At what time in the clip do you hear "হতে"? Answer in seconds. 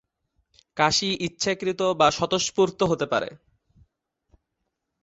2.83-3.05